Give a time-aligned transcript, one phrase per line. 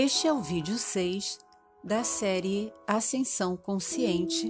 [0.00, 1.40] Este é o vídeo 6
[1.82, 4.48] da série Ascensão Consciente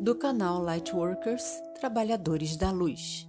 [0.00, 1.44] do canal Lightworkers
[1.78, 3.28] Trabalhadores da Luz.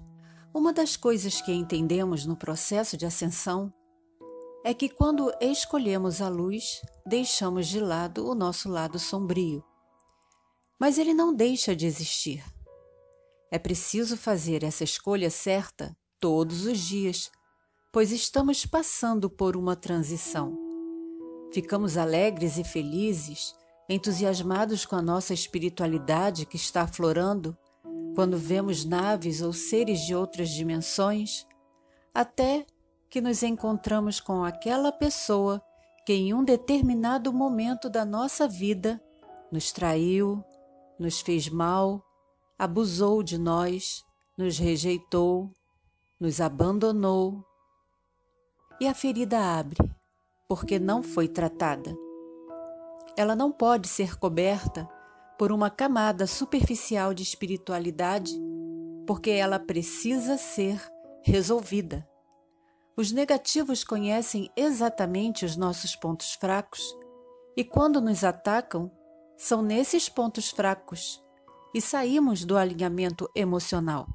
[0.52, 3.72] Uma das coisas que entendemos no processo de ascensão
[4.66, 9.63] é que quando escolhemos a luz, deixamos de lado o nosso lado sombrio.
[10.80, 12.44] Mas ele não deixa de existir.
[13.52, 17.30] É preciso fazer essa escolha certa todos os dias,
[17.91, 20.68] pois estamos passando por uma transição.
[21.52, 23.55] Ficamos alegres e felizes,
[23.90, 27.58] entusiasmados com a nossa espiritualidade que está aflorando,
[28.14, 31.48] quando vemos naves ou seres de outras dimensões,
[32.14, 32.66] até
[33.10, 35.60] que nos encontramos com aquela pessoa
[36.05, 39.02] que em um determinado momento da nossa vida
[39.52, 40.44] nos traiu,
[41.00, 42.04] nos fez mal,
[42.60, 44.05] abusou de nós,
[44.38, 45.52] nos rejeitou,
[46.20, 47.44] nos abandonou.
[48.80, 49.77] E a ferida abre
[50.50, 51.96] porque não foi tratada.
[53.16, 54.90] Ela não pode ser coberta
[55.38, 58.34] por uma camada superficial de espiritualidade,
[59.05, 60.82] porque ela precisa ser
[61.24, 62.08] resolvida.
[62.98, 66.97] Os negativos conhecem exatamente os nossos pontos fracos
[67.56, 68.92] e, quando nos atacam,
[69.38, 71.24] são nesses pontos fracos
[71.74, 74.08] e saímos do alinhamento emocional.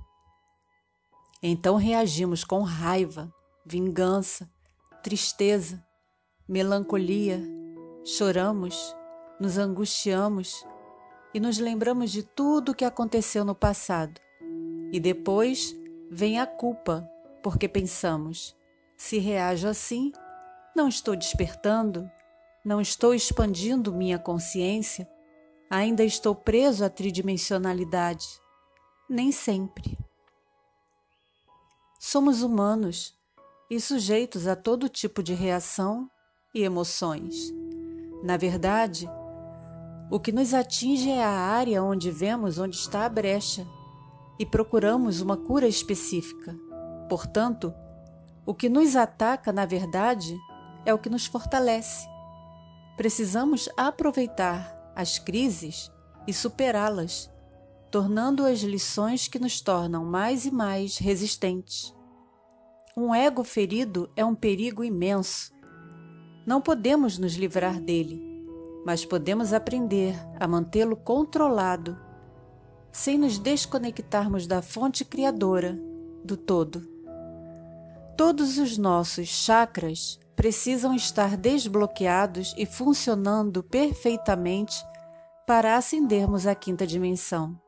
[1.41, 3.33] Então reagimos com raiva,
[3.65, 4.51] vingança,
[5.03, 5.83] tristeza,
[6.47, 7.42] melancolia,
[8.05, 8.94] choramos,
[9.41, 10.65] nos angustiamos
[11.32, 14.21] e nos lembramos de tudo o que aconteceu no passado.
[14.93, 15.75] E depois
[16.10, 17.09] vem a culpa,
[17.43, 18.55] porque pensamos:
[18.97, 20.12] se reajo assim,
[20.77, 22.10] não estou despertando,
[22.65, 25.09] não estou expandindo minha consciência,
[25.71, 28.26] ainda estou preso à tridimensionalidade.
[29.09, 29.99] Nem sempre.
[31.99, 33.19] Somos humanos
[33.71, 36.11] e sujeitos a todo tipo de reação
[36.54, 37.53] e emoções.
[38.22, 39.10] Na verdade,
[40.10, 43.66] o que nos atinge é a área onde vemos onde está a brecha
[44.38, 46.56] e procuramos uma cura específica.
[47.09, 47.75] Portanto,
[48.47, 50.38] o que nos ataca, na verdade,
[50.84, 52.06] é o que nos fortalece.
[52.97, 55.91] Precisamos aproveitar as crises
[56.26, 57.31] e superá-las,
[57.91, 61.94] tornando as lições que nos tornam mais e mais resistentes.
[62.97, 65.53] Um ego ferido é um perigo imenso
[66.47, 68.22] não podemos nos livrar dele,
[68.84, 71.99] mas podemos aprender a mantê-lo controlado,
[72.93, 75.78] sem nos desconectarmos da fonte criadora
[76.25, 76.87] do todo.
[78.16, 84.76] Todos os nossos chakras precisam estar desbloqueados e funcionando perfeitamente
[85.47, 87.59] para ascendermos à quinta dimensão.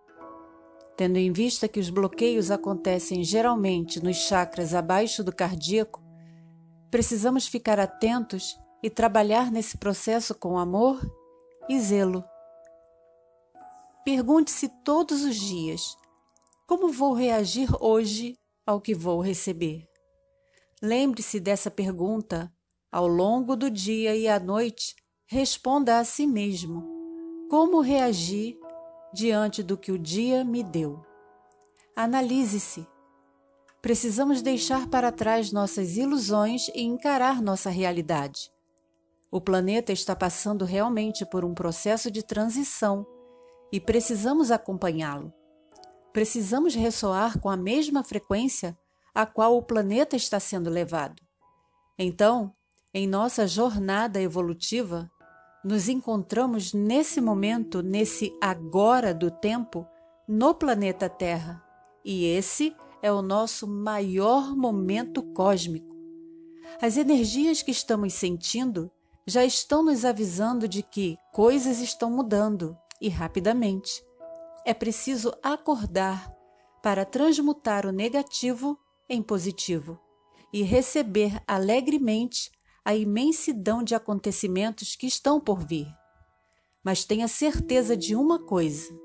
[0.97, 6.03] Tendo em vista que os bloqueios acontecem geralmente nos chakras abaixo do cardíaco,
[6.91, 11.00] precisamos ficar atentos e trabalhar nesse processo com amor
[11.69, 12.24] e zelo.
[14.04, 15.97] Pergunte-se todos os dias:
[16.69, 19.88] como vou reagir hoje ao que vou receber?
[20.80, 22.52] Lembre-se dessa pergunta
[22.92, 24.94] ao longo do dia e à noite.
[25.26, 26.86] Responda a si mesmo:
[27.50, 28.56] como reagir
[29.12, 31.04] diante do que o dia me deu?
[31.96, 32.86] Analise-se.
[33.82, 38.54] Precisamos deixar para trás nossas ilusões e encarar nossa realidade.
[39.36, 43.06] O planeta está passando realmente por um processo de transição
[43.70, 45.30] e precisamos acompanhá-lo.
[46.10, 48.75] Precisamos ressoar com a mesma frequência
[49.14, 51.22] a qual o planeta está sendo levado.
[51.99, 52.55] Então,
[52.94, 55.06] em nossa jornada evolutiva,
[55.62, 59.87] nos encontramos nesse momento, nesse agora do tempo,
[60.26, 61.62] no planeta Terra,
[62.02, 65.94] e esse é o nosso maior momento cósmico.
[66.81, 68.90] As energias que estamos sentindo
[69.26, 74.05] já estão nos avisando de que coisas estão mudando e rapidamente.
[74.64, 76.32] É preciso acordar
[76.82, 78.78] para transmutar o negativo
[79.08, 79.99] em positivo
[80.52, 82.50] e receber alegremente
[82.84, 85.88] a imensidão de acontecimentos que estão por vir.
[86.84, 88.96] Mas tenha certeza de uma coisa: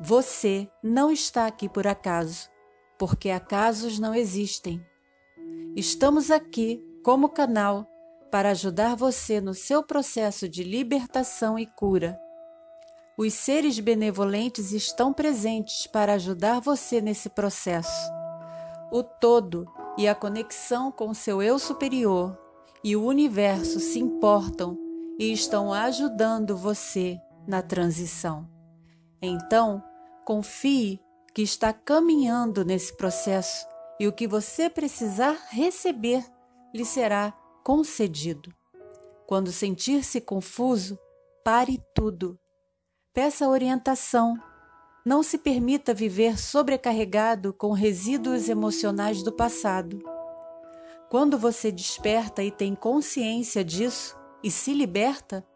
[0.00, 2.48] você não está aqui por acaso,
[2.96, 4.80] porque acasos não existem.
[5.74, 7.86] Estamos aqui como canal
[8.30, 12.18] para ajudar você no seu processo de libertação e cura.
[13.16, 18.10] Os seres benevolentes estão presentes para ajudar você nesse processo.
[18.92, 19.66] O todo
[19.96, 22.38] e a conexão com seu eu superior
[22.84, 24.78] e o universo se importam
[25.18, 28.48] e estão ajudando você na transição.
[29.20, 29.82] Então,
[30.24, 31.00] confie
[31.34, 33.66] que está caminhando nesse processo
[33.98, 36.24] e o que você precisar receber
[36.72, 37.34] lhe será
[37.68, 38.50] concedido.
[39.26, 40.98] Quando sentir-se confuso,
[41.44, 42.38] pare tudo.
[43.12, 44.42] Peça orientação.
[45.04, 50.02] Não se permita viver sobrecarregado com resíduos emocionais do passado.
[51.10, 55.46] Quando você desperta e tem consciência disso e se liberta,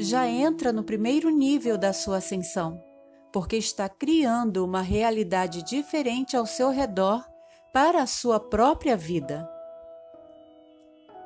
[0.00, 2.82] já entra no primeiro nível da sua ascensão,
[3.32, 7.24] porque está criando uma realidade diferente ao seu redor
[7.72, 9.51] para a sua própria vida.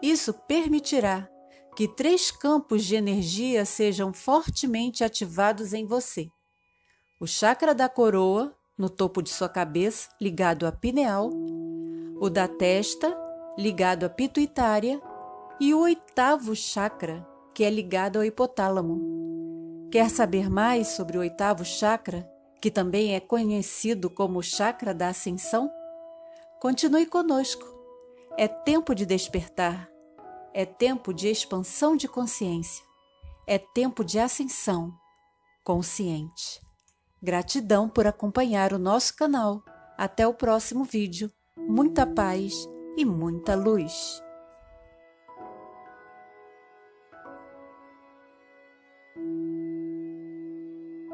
[0.02, 1.28] Isso permitirá
[1.74, 6.28] que três campos de energia sejam fortemente ativados em você:
[7.20, 11.30] o chakra da coroa, no topo de sua cabeça, ligado à pineal,
[12.20, 13.16] o da testa,
[13.58, 15.00] ligado à pituitária,
[15.60, 19.88] e o oitavo chakra, que é ligado ao hipotálamo.
[19.90, 22.28] Quer saber mais sobre o oitavo chakra,
[22.60, 25.70] que também é conhecido como chakra da ascensão?
[26.60, 27.75] Continue conosco.
[28.38, 29.88] É tempo de despertar.
[30.52, 32.84] É tempo de expansão de consciência.
[33.46, 34.92] É tempo de ascensão
[35.64, 36.60] consciente.
[37.22, 39.62] Gratidão por acompanhar o nosso canal.
[39.96, 41.32] Até o próximo vídeo.
[41.56, 42.68] Muita paz
[42.98, 44.22] e muita luz.